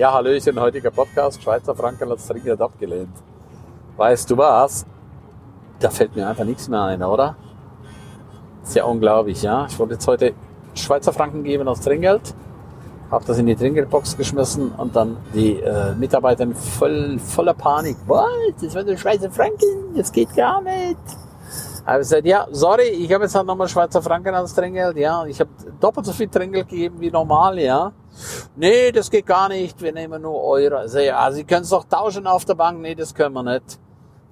Ja, 0.00 0.14
Hallöchen, 0.14 0.58
heutiger 0.58 0.90
Podcast. 0.90 1.42
Schweizer 1.42 1.74
Franken 1.74 2.10
als 2.10 2.26
Trinkgeld 2.26 2.58
abgelehnt. 2.62 3.12
Weißt 3.98 4.30
du 4.30 4.38
was? 4.38 4.86
Da 5.78 5.90
fällt 5.90 6.16
mir 6.16 6.26
einfach 6.26 6.44
nichts 6.44 6.70
mehr 6.70 6.84
ein, 6.84 7.02
oder? 7.02 7.36
Ist 8.62 8.76
ja 8.76 8.84
unglaublich, 8.84 9.42
ja. 9.42 9.66
Ich 9.66 9.78
wollte 9.78 9.92
jetzt 9.92 10.06
heute 10.06 10.32
Schweizer 10.74 11.12
Franken 11.12 11.44
geben 11.44 11.68
als 11.68 11.82
Trinkgeld. 11.82 12.34
Hab 13.10 13.26
das 13.26 13.36
in 13.36 13.44
die 13.44 13.54
Trinkgeldbox 13.54 14.16
geschmissen 14.16 14.72
und 14.72 14.96
dann 14.96 15.18
die 15.34 15.60
äh, 15.60 15.94
Mitarbeiter 15.94 16.46
voll, 16.54 17.18
voller 17.18 17.52
Panik. 17.52 17.98
Was? 18.06 18.24
Das 18.62 18.74
war 18.74 18.84
der 18.84 18.96
Schweizer 18.96 19.30
Franken? 19.30 19.94
Das 19.94 20.10
geht 20.10 20.34
gar 20.34 20.62
nicht. 20.62 20.96
Aber 21.84 21.96
ich 21.96 22.00
gesagt, 22.00 22.26
ja, 22.26 22.46
sorry, 22.50 22.88
ich 22.88 23.12
habe 23.12 23.24
jetzt 23.24 23.34
halt 23.34 23.46
nochmal 23.46 23.68
Schweizer 23.68 24.02
Franken 24.02 24.34
als 24.34 24.54
Trinkgeld, 24.54 24.96
ja. 24.96 25.24
Ich 25.26 25.40
habe 25.40 25.50
doppelt 25.80 26.06
so 26.06 26.12
viel 26.12 26.28
Trinkgeld 26.28 26.68
gegeben 26.68 27.00
wie 27.00 27.10
normal, 27.10 27.58
ja. 27.58 27.92
Nee, 28.56 28.92
das 28.92 29.10
geht 29.10 29.26
gar 29.26 29.48
nicht, 29.48 29.80
wir 29.80 29.92
nehmen 29.92 30.22
nur 30.22 30.42
Euro. 30.42 30.76
Also, 30.76 30.98
ja, 30.98 31.30
Sie 31.32 31.44
können 31.44 31.62
es 31.62 31.70
doch 31.70 31.84
tauschen 31.84 32.26
auf 32.26 32.44
der 32.44 32.54
Bank. 32.54 32.80
Nee, 32.80 32.94
das 32.94 33.14
können 33.14 33.34
wir 33.34 33.42
nicht. 33.42 33.78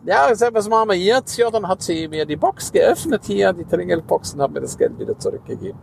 Ja, 0.05 0.31
ich 0.31 0.39
sag, 0.39 0.55
was 0.55 0.69
machen 0.69 0.91
wir 0.91 0.97
jetzt? 0.97 1.37
Ja, 1.37 1.51
dann 1.51 1.67
hat 1.67 1.83
sie 1.83 2.07
mir 2.07 2.25
die 2.25 2.37
Box 2.37 2.71
geöffnet 2.71 3.23
hier, 3.25 3.53
die 3.53 3.65
Trinkgeldbox, 3.65 4.35
und 4.35 4.43
hat 4.43 4.53
mir 4.53 4.61
das 4.61 4.79
Geld 4.79 4.99
wieder 4.99 5.19
zurückgegeben. 5.19 5.79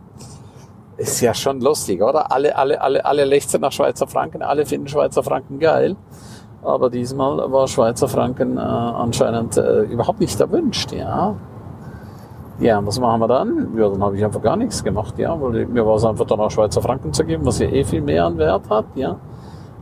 Ist 0.96 1.20
ja 1.20 1.34
schon 1.34 1.60
lustig, 1.60 2.00
oder? 2.00 2.32
Alle, 2.32 2.56
alle, 2.56 2.80
alle, 2.80 3.04
alle 3.04 3.24
lechzen 3.24 3.60
nach 3.60 3.72
Schweizer 3.72 4.06
Franken, 4.06 4.40
alle 4.42 4.64
finden 4.64 4.88
Schweizer 4.88 5.22
Franken 5.22 5.58
geil. 5.58 5.96
Aber 6.62 6.88
diesmal 6.88 7.52
war 7.52 7.68
Schweizer 7.68 8.08
Franken 8.08 8.56
äh, 8.56 8.60
anscheinend 8.60 9.58
äh, 9.58 9.82
überhaupt 9.82 10.20
nicht 10.20 10.40
erwünscht, 10.40 10.92
ja. 10.92 11.36
Ja, 12.58 12.84
was 12.84 12.98
machen 12.98 13.20
wir 13.20 13.28
dann? 13.28 13.76
Ja, 13.76 13.88
dann 13.90 14.02
habe 14.02 14.16
ich 14.16 14.24
einfach 14.24 14.40
gar 14.40 14.56
nichts 14.56 14.82
gemacht, 14.82 15.18
ja, 15.18 15.38
weil 15.38 15.66
mir 15.66 15.84
war 15.84 15.96
es 15.96 16.04
einfach 16.04 16.24
dann 16.24 16.40
auch 16.40 16.50
Schweizer 16.50 16.80
Franken 16.80 17.12
zu 17.12 17.24
geben, 17.24 17.44
was 17.44 17.58
ja 17.58 17.68
eh 17.68 17.84
viel 17.84 18.00
mehr 18.00 18.24
an 18.24 18.38
Wert 18.38 18.70
hat, 18.70 18.86
ja. 18.94 19.16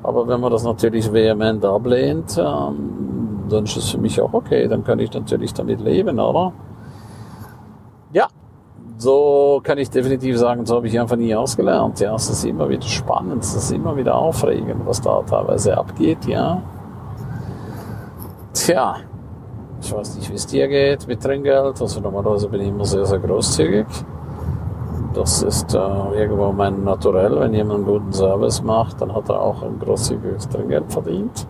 Aber 0.03 0.27
wenn 0.27 0.41
man 0.41 0.51
das 0.51 0.65
natürlich 0.65 1.11
vehement 1.13 1.65
ablehnt, 1.65 2.37
ähm, 2.37 3.45
dann 3.48 3.65
ist 3.65 3.77
es 3.77 3.91
für 3.91 3.98
mich 3.98 4.21
auch 4.21 4.33
okay, 4.33 4.67
dann 4.67 4.83
kann 4.83 4.98
ich 4.98 5.13
natürlich 5.13 5.55
damit 5.55 5.81
leben, 5.81 6.19
oder? 6.19 6.53
Ja, 8.13 8.27
so 8.97 9.61
kann 9.63 9.79
ich 9.79 9.89
definitiv 9.91 10.37
sagen, 10.39 10.67
so 10.67 10.77
habe 10.77 10.89
ich 10.89 10.98
einfach 10.98 11.17
nie 11.17 11.35
ausgelernt, 11.35 12.01
ja. 12.01 12.15
Es 12.17 12.29
ist 12.29 12.45
immer 12.45 12.69
wieder 12.69 12.83
spannend, 12.89 13.45
es 13.45 13.55
ist 13.55 13.70
immer 13.70 13.97
wieder 13.97 14.17
aufregend, 14.17 14.85
was 14.85 15.01
da 15.01 15.23
teilweise 15.23 15.79
abgeht, 15.79 16.27
ja. 16.27 16.61
Tja, 18.53 18.97
ich 19.85 19.95
weiß 19.95 20.17
nicht, 20.17 20.31
wie 20.31 20.35
es 20.35 20.47
dir 20.47 20.67
geht 20.67 21.07
mit 21.07 21.23
Trinkgeld. 21.23 21.81
Also 21.81 22.01
normalerweise 22.01 22.49
bin 22.49 22.61
ich 22.63 22.69
immer 22.69 22.85
sehr, 22.87 23.05
sehr 23.05 23.19
großzügig. 23.19 23.87
Das 25.13 25.43
ist 25.43 25.75
äh, 25.75 25.79
irgendwo 26.15 26.53
mein 26.53 26.83
Naturell. 26.83 27.39
Wenn 27.39 27.55
jemand 27.55 27.81
einen 27.81 27.87
guten 27.87 28.13
Service 28.13 28.63
macht, 28.63 29.01
dann 29.01 29.15
hat 29.15 29.29
er 29.29 29.41
auch 29.41 29.63
ein 29.63 29.79
großzügiges 29.79 30.49
Trinkgeld 30.49 30.91
verdient. 30.91 31.47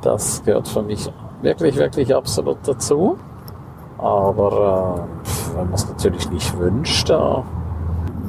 Das 0.00 0.42
gehört 0.44 0.66
für 0.66 0.82
mich 0.82 1.10
wirklich, 1.42 1.76
wirklich 1.76 2.14
absolut 2.14 2.58
dazu. 2.64 3.18
Aber 3.98 5.06
äh, 5.26 5.56
wenn 5.56 5.66
man 5.66 5.74
es 5.74 5.86
natürlich 5.88 6.30
nicht 6.30 6.58
wünscht, 6.58 7.10
äh, 7.10 7.18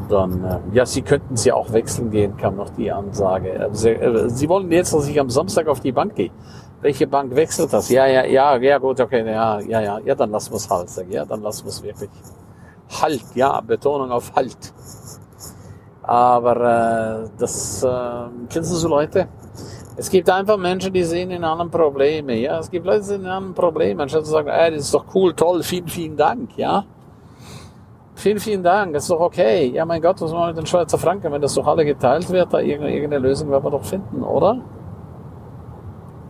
dann, 0.09 0.43
äh, 0.43 0.59
ja, 0.73 0.85
Sie 0.85 1.01
könnten 1.01 1.35
es 1.35 1.45
ja 1.45 1.55
auch 1.55 1.71
wechseln 1.71 2.11
gehen, 2.11 2.35
kam 2.35 2.57
noch 2.57 2.69
die 2.71 2.91
Ansage. 2.91 3.53
Äh, 3.53 3.69
Sie, 3.71 3.89
äh, 3.91 4.29
Sie 4.29 4.49
wollen 4.49 4.69
jetzt, 4.69 4.93
dass 4.93 5.07
ich 5.07 5.17
am 5.17 5.29
Samstag 5.29 5.67
auf 5.67 5.79
die 5.79 5.93
Bank 5.93 6.15
gehe 6.15 6.31
welche 6.81 7.07
Bank 7.07 7.35
wechselt 7.35 7.71
das? 7.73 7.89
Ja, 7.89 8.05
ja, 8.05 8.25
ja, 8.25 8.57
ja, 8.57 8.77
gut, 8.77 8.99
okay, 8.99 9.25
ja, 9.25 9.59
ja, 9.59 9.81
ja, 9.81 9.99
ja, 9.99 10.15
dann 10.15 10.31
lassen 10.31 10.51
wir 10.51 10.57
es 10.57 10.69
halt, 10.69 10.89
ja, 11.09 11.25
dann 11.25 11.41
lassen 11.41 11.65
wir 11.65 11.69
es 11.69 11.83
wirklich. 11.83 12.09
Halt, 13.01 13.23
ja, 13.35 13.61
Betonung 13.61 14.11
auf 14.11 14.33
Halt. 14.35 14.73
Aber 16.03 16.55
äh, 17.25 17.29
das, 17.37 17.83
äh, 17.83 17.89
kennst 18.49 18.71
du 18.71 18.75
so 18.75 18.87
Leute? 18.87 19.27
Es 19.95 20.09
gibt 20.09 20.29
einfach 20.29 20.57
Menschen, 20.57 20.91
die 20.91 21.03
sehen 21.03 21.31
in 21.31 21.43
allem 21.43 21.69
Probleme, 21.69 22.35
ja. 22.35 22.59
Es 22.59 22.71
gibt 22.71 22.85
Leute, 22.85 22.99
die 22.99 23.05
sehen 23.05 23.21
in 23.21 23.27
allem 23.27 23.53
Probleme. 23.53 24.01
Anstatt 24.01 24.25
zu 24.25 24.31
sagen, 24.31 24.47
ey, 24.47 24.71
das 24.71 24.81
ist 24.85 24.93
doch 24.93 25.05
cool, 25.13 25.33
toll, 25.33 25.61
vielen, 25.63 25.87
vielen 25.87 26.17
Dank, 26.17 26.57
ja. 26.57 26.85
Vielen, 28.15 28.39
vielen 28.39 28.63
Dank, 28.63 28.93
das 28.93 29.03
ist 29.03 29.11
doch 29.11 29.19
okay. 29.19 29.67
Ja, 29.67 29.85
mein 29.85 30.01
Gott, 30.01 30.19
was 30.21 30.31
machen 30.31 30.41
wir 30.41 30.47
mit 30.47 30.57
den 30.57 30.65
Schweizer 30.65 30.97
Franken? 30.97 31.31
Wenn 31.31 31.41
das 31.41 31.53
doch 31.53 31.67
alle 31.67 31.85
geteilt 31.85 32.29
wird, 32.29 32.53
da 32.53 32.59
irgendeine 32.59 33.19
Lösung 33.19 33.49
werden 33.51 33.63
wir 33.63 33.71
doch 33.71 33.83
finden, 33.83 34.23
oder? 34.23 34.59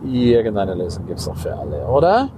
Irgendeine 0.04 0.74
Lösung 0.74 1.06
gibt's 1.06 1.26
doch 1.26 1.36
für 1.36 1.56
alle, 1.56 1.86
oder? 1.86 2.28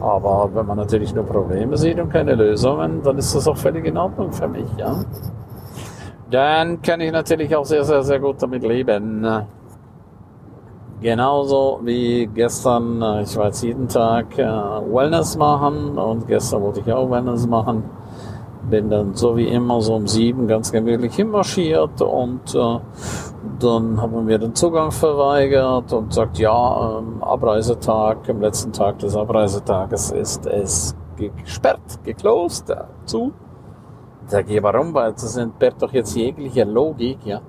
Aber 0.00 0.50
wenn 0.52 0.66
man 0.66 0.78
natürlich 0.78 1.14
nur 1.14 1.24
Probleme 1.24 1.76
sieht 1.76 2.00
und 2.00 2.10
keine 2.10 2.34
Lösungen, 2.34 3.02
dann 3.02 3.18
ist 3.18 3.34
das 3.34 3.46
auch 3.46 3.56
völlig 3.56 3.84
in 3.84 3.96
Ordnung 3.96 4.32
für 4.32 4.48
mich, 4.48 4.66
ja. 4.76 4.96
Dann 6.30 6.80
kann 6.80 7.00
ich 7.00 7.12
natürlich 7.12 7.54
auch 7.54 7.64
sehr, 7.64 7.84
sehr, 7.84 8.02
sehr 8.02 8.18
gut 8.18 8.42
damit 8.42 8.62
leben. 8.62 9.26
Genauso 11.02 11.80
wie 11.82 12.28
gestern, 12.28 13.02
äh, 13.02 13.22
ich 13.22 13.36
war 13.36 13.46
jetzt 13.46 13.62
jeden 13.62 13.88
Tag 13.88 14.38
äh, 14.38 14.44
Wellness 14.44 15.36
machen 15.36 15.98
und 15.98 16.28
gestern 16.28 16.62
wollte 16.62 16.78
ich 16.78 16.92
auch 16.92 17.10
Wellness 17.10 17.44
machen. 17.44 17.82
Bin 18.70 18.90
dann 18.90 19.14
so 19.14 19.36
wie 19.36 19.48
immer 19.48 19.80
so 19.80 19.94
um 19.94 20.06
sieben 20.06 20.46
ganz 20.46 20.70
gemütlich 20.72 21.14
hinmarschiert 21.14 22.00
und 22.00 22.54
äh, 22.54 22.78
dann 23.58 24.00
haben 24.00 24.12
wir 24.12 24.22
mir 24.22 24.38
den 24.38 24.54
Zugang 24.54 24.92
verweigert 24.92 25.92
und 25.92 26.12
sagt, 26.12 26.38
ja, 26.38 26.98
ähm, 26.98 27.22
Abreisetag, 27.22 28.28
am 28.28 28.40
letzten 28.40 28.72
Tag 28.72 28.98
des 29.00 29.16
Abreisetages 29.16 30.12
ist 30.12 30.46
es 30.46 30.96
gesperrt, 31.16 31.80
geclosed, 32.04 32.70
äh, 32.70 32.84
zu. 33.04 33.32
Sag 34.26 34.48
ich, 34.48 34.62
warum? 34.62 34.94
Weil 34.94 35.12
das 35.12 35.36
entbehrt 35.36 35.82
doch 35.82 35.92
jetzt 35.92 36.14
jegliche 36.14 36.64
Logik, 36.64 37.18
ja. 37.24 37.40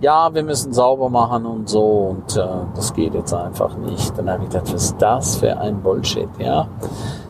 Ja, 0.00 0.32
wir 0.32 0.44
müssen 0.44 0.72
sauber 0.72 1.08
machen 1.08 1.44
und 1.44 1.68
so 1.68 2.14
und 2.16 2.36
äh, 2.36 2.46
das 2.74 2.92
geht 2.94 3.14
jetzt 3.14 3.32
einfach 3.34 3.76
nicht. 3.76 4.16
Dann 4.16 4.30
habe 4.30 4.44
ich 4.44 4.50
gedacht, 4.50 4.72
was 4.72 4.84
ist 4.84 5.02
das 5.02 5.36
für 5.36 5.56
ein 5.56 5.82
Bullshit, 5.82 6.28
ja. 6.38 6.68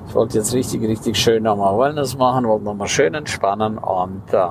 Ich 0.08 0.14
wollte 0.14 0.38
jetzt 0.38 0.54
richtig, 0.54 0.82
richtig 0.82 1.18
schön 1.18 1.42
nochmal 1.42 1.78
Wellness 1.78 2.16
machen, 2.16 2.46
wollte 2.46 2.64
nochmal 2.64 2.88
schön 2.88 3.12
entspannen 3.12 3.76
und 3.76 4.22
äh, 4.32 4.48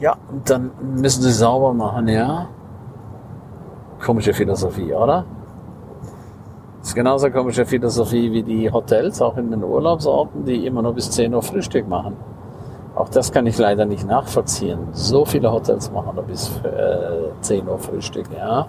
ja, 0.00 0.14
und 0.30 0.48
dann 0.50 0.70
müssen 0.82 1.22
sie 1.22 1.32
sauber 1.32 1.72
machen, 1.72 2.08
ja. 2.08 2.48
Komische 4.04 4.34
Philosophie, 4.34 4.92
oder? 4.92 5.24
Das 6.80 6.88
ist 6.88 6.94
genauso 6.94 7.30
komische 7.30 7.64
Philosophie 7.64 8.30
wie 8.30 8.42
die 8.42 8.70
Hotels, 8.70 9.22
auch 9.22 9.38
in 9.38 9.50
den 9.50 9.64
Urlaubsorten, 9.64 10.44
die 10.44 10.66
immer 10.66 10.82
nur 10.82 10.92
bis 10.92 11.10
10 11.10 11.34
Uhr 11.34 11.42
Frühstück 11.42 11.88
machen. 11.88 12.14
Auch 12.94 13.08
das 13.08 13.32
kann 13.32 13.46
ich 13.46 13.56
leider 13.56 13.86
nicht 13.86 14.06
nachvollziehen. 14.06 14.88
So 14.92 15.24
viele 15.24 15.50
Hotels 15.50 15.90
machen 15.90 16.14
nur 16.14 16.24
bis 16.24 16.60
äh, 16.64 17.32
10 17.40 17.66
Uhr 17.66 17.78
Frühstück, 17.78 18.26
ja. 18.36 18.66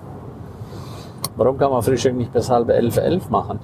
Warum 1.35 1.57
kann 1.57 1.69
man 1.69 1.81
Frühstück 1.81 2.15
nicht 2.15 2.31
bis 2.31 2.49
halb 2.49 2.69
elf, 2.69 2.95
elf 2.95 3.29
machen? 3.29 3.59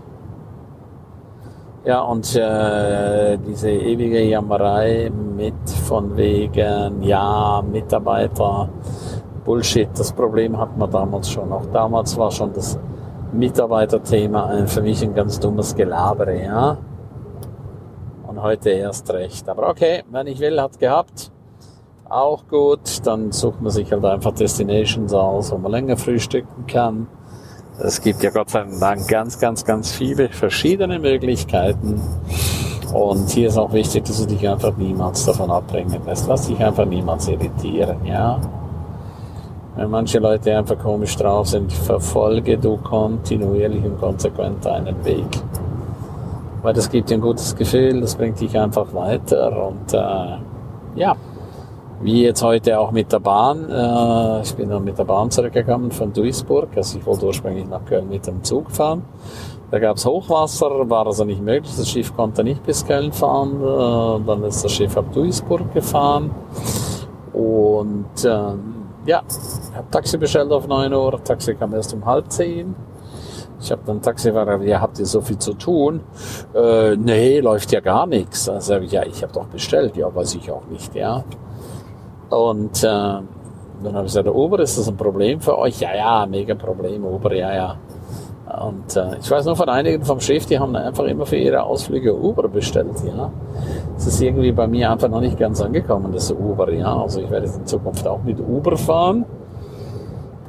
Ja, 1.86 2.00
und 2.00 2.34
äh, 2.34 3.38
diese 3.46 3.70
ewige 3.70 4.24
Jammerei 4.24 5.12
mit 5.36 5.70
von 5.86 6.16
wegen, 6.16 7.04
ja, 7.04 7.62
Mitarbeiter, 7.62 8.70
Bullshit, 9.44 9.90
das 9.94 10.14
Problem 10.14 10.58
hatten 10.58 10.80
wir 10.80 10.88
damals 10.88 11.30
schon. 11.30 11.52
Auch 11.52 11.66
damals 11.74 12.18
war 12.18 12.32
schon 12.32 12.54
das 12.54 12.80
Mitarbeiterthema 13.34 14.46
ein, 14.46 14.68
für 14.70 14.82
mich 14.82 15.04
ein 15.04 15.14
ganz 15.14 15.42
dummes 15.42 15.76
Gelabere, 15.76 16.42
ja. 16.42 16.78
Und 18.28 18.42
heute 18.42 18.70
erst 18.70 19.12
recht. 19.12 19.50
Aber 19.50 19.68
okay, 19.68 20.04
wenn 20.10 20.28
ich 20.28 20.40
will, 20.40 20.62
hat 20.62 20.80
gehabt. 20.80 21.34
Auch 22.08 22.48
gut, 22.48 23.06
dann 23.06 23.34
sucht 23.34 23.62
man 23.62 23.72
sich 23.72 23.92
halt 23.92 24.06
einfach 24.06 24.32
Destinations 24.32 25.14
aus, 25.14 25.52
wo 25.52 25.58
man 25.58 25.72
länger 25.74 25.98
frühstücken 25.98 26.66
kann 26.66 27.08
es 27.79 28.01
gibt 28.01 28.22
ja 28.23 28.29
Gott 28.29 28.50
sei 28.50 28.66
Dank 28.79 29.07
ganz, 29.07 29.39
ganz, 29.39 29.66
ganz 29.66 29.91
viele 29.91 30.29
verschiedene 30.29 31.00
Möglichkeiten. 31.00 32.01
Und 32.94 33.29
hier 33.31 33.47
ist 33.47 33.57
auch 33.57 33.73
wichtig, 33.73 34.06
dass 34.06 34.19
du 34.19 34.28
dich 34.28 34.47
einfach 34.47 34.78
niemals 34.78 35.25
davon 35.25 35.50
abbringen 35.50 36.00
lässt. 36.06 36.28
Lass 36.28 36.47
dich 36.47 36.59
einfach 36.59 36.85
niemals 36.85 37.28
irritieren, 37.28 37.97
ja. 38.05 38.40
Wenn 39.75 39.90
manche 39.90 40.20
Leute 40.20 40.55
einfach 40.55 40.78
komisch 40.78 41.16
drauf 41.17 41.47
sind, 41.47 41.73
verfolge 41.73 42.59
du 42.59 42.78
kontinuierlich 42.78 43.84
und 43.84 43.99
konsequent 43.99 44.64
deinen 44.64 45.03
Weg. 45.03 45.26
Weil 46.61 46.73
das 46.73 46.90
gibt 46.90 47.09
dir 47.09 47.16
ein 47.16 47.22
gutes 47.22 47.55
Gefühl, 47.55 47.99
das 48.02 48.14
bringt 48.14 48.40
dich 48.40 48.58
einfach 48.58 48.93
weiter 48.93 49.67
und 49.67 49.93
äh, 49.93 50.37
ja. 50.96 51.16
Wie 52.03 52.22
jetzt 52.22 52.44
heute 52.44 52.78
auch 52.79 52.91
mit 52.91 53.14
der 53.14 53.20
Bahn. 53.20 53.70
Äh, 53.70 54.41
ich 54.41 54.53
bin 54.55 54.67
dann 54.67 54.84
mit 54.84 54.97
der 54.97 55.05
Bahn 55.05 55.32
zurückgekommen 55.32 55.90
von 55.90 56.11
Duisburg. 56.11 56.67
Also 56.76 56.97
ich 56.97 57.05
wollte 57.05 57.28
ursprünglich 57.28 57.66
nach 57.66 57.85
Köln 57.85 58.09
mit 58.09 58.28
dem 58.28 58.44
Zug 58.44 58.70
fahren. 58.72 59.03
Da 59.72 59.79
gab 59.79 59.96
es 59.96 60.05
Hochwasser, 60.05 60.90
war 60.90 61.08
also 61.08 61.23
nicht 61.23 61.41
möglich. 61.41 61.73
Das 61.78 61.88
Schiff 61.90 62.14
konnte 62.14 62.44
nicht 62.44 62.61
bis 62.66 62.85
Köln 62.85 63.14
fahren. 63.14 63.61
Äh, 63.61 64.28
dann 64.28 64.44
ist 64.44 64.66
das 64.66 64.73
Schiff 64.73 64.97
ab 64.97 65.14
Duisburg 65.14 65.73
gefahren. 65.73 66.32
Und 67.32 68.26
ähm, 68.26 68.73
ja, 69.05 69.23
ich 69.26 69.73
habe 69.78 69.90
Taxi 69.90 70.17
bestellt 70.17 70.52
auf 70.52 70.67
9 70.67 70.94
Uhr. 70.94 71.23
Taxi 71.23 71.55
kam 71.55 71.73
erst 71.73 71.94
um 71.94 72.05
halb 72.05 72.29
zehn. 72.29 72.76
Ich 73.61 73.72
habe 73.72 73.82
dann 73.85 74.02
Taxifahrer, 74.02 74.61
ja, 74.64 74.82
habt 74.82 75.00
ihr 75.00 75.05
so 75.05 75.22
viel 75.22 75.38
zu 75.38 75.53
tun? 75.53 76.02
Äh, 76.53 76.97
nee, 76.97 77.40
läuft 77.40 77.72
ja 77.72 77.79
gar 77.79 78.08
nichts. 78.08 78.50
Also, 78.50 78.76
ja, 78.76 79.03
ich 79.03 79.23
habe 79.23 79.32
doch 79.32 79.46
bestellt. 79.46 79.96
Ja, 79.96 80.14
weiß 80.14 80.35
ich 80.35 80.52
auch 80.52 80.66
nicht, 80.70 80.94
ja. 80.96 81.23
Und 82.34 82.84
äh, 82.84 82.88
dann 82.88 83.94
habe 83.94 84.06
ich 84.06 84.14
gesagt, 84.14 84.28
Uber, 84.28 84.59
ist 84.59 84.78
das 84.78 84.88
ein 84.88 84.97
Problem 84.97 85.40
für 85.40 85.58
euch? 85.58 85.80
Ja, 85.80 85.96
ja, 85.96 86.26
mega 86.26 86.56
Problem, 86.56 87.06
Uber, 87.06 87.34
ja, 87.35 87.53
ja. 87.53 87.78
Und 88.66 88.96
äh, 88.96 89.18
ich 89.20 89.30
weiß 89.30 89.46
noch 89.46 89.58
von 89.58 89.70
einigen 89.70 90.03
vom 90.03 90.20
Chef, 90.20 90.46
die 90.46 90.58
haben 90.59 90.76
einfach 90.76 91.06
immer 91.06 91.26
für 91.26 91.38
ihre 91.38 91.64
Ausflüge 91.64 92.16
Uber 92.16 92.47
bestellt, 92.47 93.03
ja. 93.06 93.32
Es 93.97 94.08
ist 94.08 94.22
irgendwie 94.22 94.52
bei 94.52 94.68
mir 94.68 94.91
einfach 94.91 95.09
noch 95.09 95.22
nicht 95.22 95.38
ganz 95.38 95.62
angekommen, 95.62 96.12
das 96.12 96.32
Uber, 96.32 96.72
ja. 96.72 96.96
Also 96.96 97.22
ich 97.22 97.30
werde 97.30 97.47
in 97.47 97.66
Zukunft 97.66 98.08
auch 98.08 98.24
mit 98.24 98.40
Uber 98.40 98.78
fahren 98.78 99.26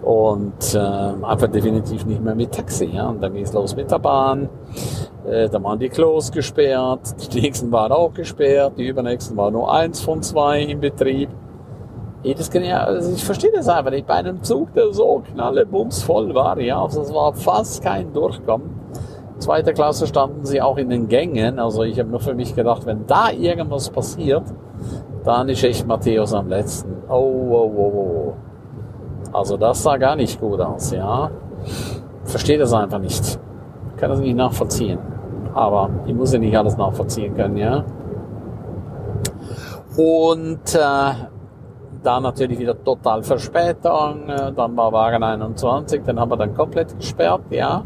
und 0.03 0.75
äh, 0.75 0.79
einfach 0.79 1.49
definitiv 1.49 2.05
nicht 2.07 2.23
mehr 2.23 2.35
mit 2.35 2.53
Taxi, 2.53 2.87
ja. 2.87 3.09
Und 3.09 3.23
dann 3.23 3.33
ging 3.33 3.45
es 3.45 3.53
los 3.53 3.75
mit 3.75 3.91
der 3.91 3.99
Bahn. 3.99 4.49
Äh, 5.27 5.49
da 5.49 5.63
waren 5.63 5.79
die 5.79 5.89
Klos 5.89 6.31
gesperrt, 6.31 7.33
die 7.33 7.41
nächsten 7.41 7.73
waren 7.73 7.93
auch 7.93 8.13
gesperrt, 8.13 8.75
die 8.77 8.89
übernächsten 8.89 9.37
waren 9.37 9.55
nur 9.55 9.73
eins 9.73 10.01
von 10.01 10.23
zwei 10.23 10.63
im 10.63 10.81
Betrieb. 10.81 11.31
Jedes 12.25 12.50
ja, 12.55 12.85
also 12.85 13.12
ich 13.12 13.23
verstehe 13.23 13.53
das 13.53 13.69
einfach 13.69 13.91
nicht. 13.91 14.06
Bei 14.06 14.15
einem 14.15 14.43
Zug, 14.43 14.73
der 14.73 14.94
so 14.94 15.23
knallebumsvoll 15.31 16.35
war, 16.35 16.59
ja, 16.59 16.82
also 16.82 17.03
es 17.03 17.12
war 17.12 17.35
fast 17.35 17.85
kein 17.85 18.15
Durchkommen. 18.15 18.71
Zweiter 19.38 19.75
Klasse 19.75 20.06
standen 20.06 20.47
sie 20.47 20.62
auch 20.62 20.79
in 20.79 20.88
den 20.88 21.09
Gängen. 21.09 21.59
Also 21.59 21.82
ich 21.82 21.99
habe 21.99 22.09
nur 22.09 22.21
für 22.21 22.32
mich 22.32 22.56
gedacht, 22.56 22.87
wenn 22.87 23.06
da 23.06 23.31
irgendwas 23.31 23.91
passiert, 23.91 24.44
dann 25.23 25.50
ist 25.50 25.62
echt 25.65 25.87
Matthäus 25.87 26.32
am 26.32 26.49
letzten. 26.49 26.97
Oh, 27.11 27.12
oh, 27.50 27.73
oh, 27.76 27.93
oh. 27.94 28.35
Also 29.37 29.59
das 29.59 29.82
sah 29.82 29.99
gar 29.99 30.17
nicht 30.17 30.41
gut 30.41 30.61
aus, 30.61 30.93
ja. 30.93 31.31
Verstehe 32.25 32.56
das 32.56 32.73
einfach 32.73 33.00
nicht. 33.00 33.38
Kann 33.99 34.09
das 34.09 34.20
nicht 34.20 34.37
nachvollziehen. 34.37 34.99
Aber 35.53 35.91
ich 36.06 36.15
muss 36.15 36.32
ja 36.32 36.38
nicht 36.38 36.56
alles 36.56 36.79
nachvollziehen 36.79 37.35
können, 37.35 37.59
ja. 37.59 37.85
Und 39.97 40.75
äh, 40.75 41.34
da 42.05 42.21
natürlich 42.21 42.59
wieder 42.59 42.83
total 42.83 43.23
Verspätung. 43.23 44.29
Äh, 44.29 44.53
dann 44.53 44.77
war 44.77 44.93
Wagen 44.93 45.23
21, 45.23 46.05
den 46.05 46.21
haben 46.21 46.31
wir 46.31 46.37
dann 46.37 46.55
komplett 46.55 46.97
gesperrt, 46.99 47.43
ja. 47.51 47.83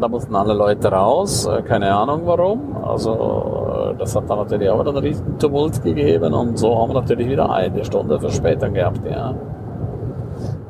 Da 0.00 0.08
mussten 0.08 0.34
alle 0.36 0.54
Leute 0.54 0.92
raus, 0.92 1.46
äh, 1.46 1.62
keine 1.62 1.92
Ahnung 1.94 2.22
warum. 2.24 2.76
Also 2.84 3.92
äh, 3.92 3.98
das 3.98 4.14
hat 4.14 4.28
dann 4.28 4.38
natürlich 4.38 4.68
auch 4.70 4.80
wieder 4.80 4.90
einen 4.90 4.98
riesen 4.98 5.38
Tumult 5.38 5.82
gegeben 5.82 6.32
und 6.34 6.58
so 6.58 6.78
haben 6.78 6.90
wir 6.90 7.00
natürlich 7.00 7.28
wieder 7.28 7.50
eine 7.50 7.84
Stunde 7.84 8.20
Verspätung 8.20 8.74
gehabt, 8.74 9.00
ja. 9.10 9.34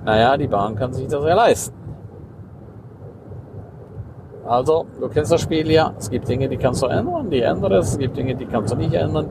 Naja, 0.05 0.37
die 0.37 0.49
Bahn 0.49 0.75
kann 0.75 0.93
sich 0.93 1.07
das 1.07 1.25
ja 1.25 1.35
leisten. 1.35 1.83
Also, 4.45 4.87
du 5.01 5.09
kennst 5.09 5.31
das 5.31 5.41
Spiel 5.41 5.71
ja. 5.71 5.93
Es 5.97 6.11
gibt 6.11 6.29
Dinge, 6.29 6.49
die 6.49 6.57
kannst 6.57 6.83
du 6.83 6.87
ändern, 6.87 7.31
die 7.31 7.41
ändern 7.41 7.73
es. 7.73 7.93
Es 7.93 7.99
gibt 7.99 8.17
Dinge, 8.17 8.35
die 8.35 8.47
kannst 8.47 8.73
du 8.73 8.77
nicht 8.77 8.93
ändern. 8.93 9.29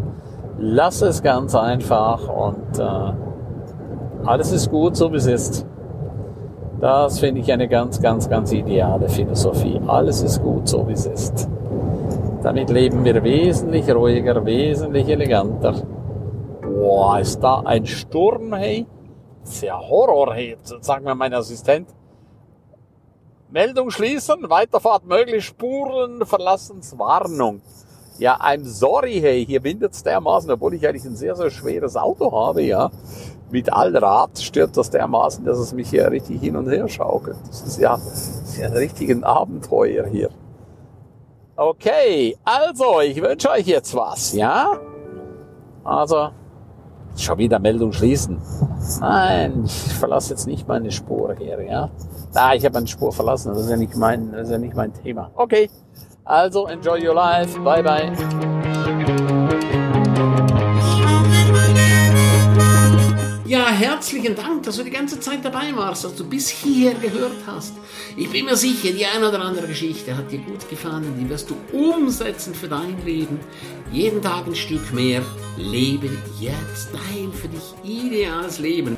Lass 0.64 1.02
es 1.02 1.24
ganz 1.24 1.56
einfach 1.56 2.28
und 2.30 2.78
äh, 2.78 3.14
alles 4.28 4.52
ist 4.52 4.70
gut, 4.70 4.96
so 4.96 5.12
wie 5.12 5.18
es 5.18 5.26
ist. 5.26 5.66
Das 6.80 7.20
finde 7.20 7.42
ich 7.42 7.52
eine 7.52 7.68
ganz, 7.68 8.00
ganz, 8.00 8.30
ganz 8.30 8.52
ideale 8.52 9.10
Philosophie. 9.10 9.82
Alles 9.88 10.22
ist 10.22 10.44
gut, 10.44 10.68
so 10.68 10.88
wie 10.88 10.94
es 10.94 11.08
ist. 11.08 11.50
Damit 12.44 12.70
leben 12.70 13.04
wir 13.04 13.24
wesentlich 13.24 13.90
ruhiger, 13.90 14.46
wesentlich 14.46 15.10
eleganter. 15.10 15.74
Boah, 16.62 17.20
ist 17.20 17.40
da 17.40 17.62
ein 17.62 17.88
Sturm, 17.88 18.54
hey? 18.54 18.86
Ja 19.62 19.80
Horror, 19.80 20.36
hey. 20.36 20.58
Sag 20.64 21.04
mir 21.04 21.16
mein 21.16 21.34
Assistent. 21.34 21.88
Meldung 23.50 23.90
schließen, 23.90 24.48
Weiterfahrt 24.48 25.08
möglich, 25.08 25.44
Spuren 25.44 26.24
Verlassenswarnung. 26.24 27.62
Ja, 28.22 28.38
I'm 28.40 28.66
sorry, 28.66 29.20
hey, 29.20 29.44
hier 29.44 29.64
windet's 29.64 30.04
dermaßen, 30.04 30.52
obwohl 30.52 30.76
ich 30.76 30.88
eigentlich 30.88 31.06
ein 31.06 31.16
sehr, 31.16 31.36
sehr 31.36 31.50
schweres 31.50 31.98
Auto 31.98 32.32
habe, 32.32 32.62
ja. 32.62 32.92
Mit 33.50 33.74
Allrad 33.74 34.38
stört 34.38 34.78
das 34.78 34.92
dermaßen, 34.92 35.44
dass 35.44 35.58
es 35.58 35.74
mich 35.74 35.90
hier 35.90 36.12
richtig 36.12 36.40
hin 36.40 36.56
und 36.56 36.70
her 36.70 36.88
schaukelt. 36.88 37.38
Das 37.48 37.64
ist 37.64 37.80
ja, 37.80 37.94
das 37.94 38.44
ist 38.44 38.58
ja 38.60 38.68
ein 38.68 38.74
richtiges 38.74 39.24
Abenteuer 39.24 40.06
hier. 40.06 40.30
Okay, 41.56 42.38
also, 42.44 43.02
ich 43.02 43.20
wünsche 43.20 43.50
euch 43.50 43.66
jetzt 43.66 43.96
was, 43.96 44.34
ja? 44.34 44.72
Also, 45.84 46.30
schon 47.18 47.40
wieder 47.40 47.58
Meldung 47.58 47.92
schließen. 47.92 48.40
Nein, 49.00 49.64
ich 49.66 49.94
verlasse 49.96 50.30
jetzt 50.30 50.46
nicht 50.46 50.68
meine 50.68 50.92
Spur 50.92 51.34
hier, 51.40 51.60
ja? 51.64 51.90
Ah, 52.36 52.54
ich 52.54 52.64
habe 52.66 52.76
meine 52.76 52.88
Spur 52.88 53.12
verlassen, 53.12 53.52
das 53.52 53.64
ist 53.64 53.72
ja 53.72 53.78
nicht 53.78 53.96
mein, 53.96 54.32
das 54.32 54.44
ist 54.44 54.52
ja 54.52 54.60
nicht 54.60 54.76
mein 54.76 54.94
Thema. 54.94 55.32
Okay. 55.34 55.72
Also, 56.26 56.68
enjoy 56.68 57.00
your 57.00 57.16
life. 57.16 57.58
Bye, 57.64 57.82
bye. 57.82 58.12
Ja, 63.46 63.68
herzlichen 63.68 64.34
Dank, 64.34 64.64
dass 64.64 64.78
du 64.78 64.84
die 64.84 64.92
ganze 64.92 65.20
Zeit 65.20 65.44
dabei 65.44 65.76
warst, 65.76 66.06
dass 66.06 66.16
du 66.16 66.24
bis 66.24 66.48
hier 66.48 66.94
gehört 66.94 67.36
hast. 67.46 67.74
Ich 68.16 68.30
bin 68.30 68.46
mir 68.46 68.56
sicher, 68.56 68.94
die 68.94 69.06
eine 69.06 69.28
oder 69.28 69.42
andere 69.42 69.68
Geschichte 69.68 70.16
hat 70.16 70.32
dir 70.32 70.40
gut 70.40 70.70
gefallen, 70.70 71.14
die 71.20 71.30
wirst 71.30 71.50
du 71.50 71.58
umsetzen 71.74 72.56
für 72.56 72.70
dein 72.70 73.04
Leben. 73.04 73.42
Jeden 73.92 74.22
Tag 74.22 74.48
ein 74.48 74.56
Stück 74.56 74.94
mehr. 74.94 75.22
Lebe 75.58 76.10
jetzt 76.40 76.92
dein 76.94 77.34
für 77.34 77.50
dich 77.50 77.74
ideales 77.84 78.58
Leben. 78.60 78.98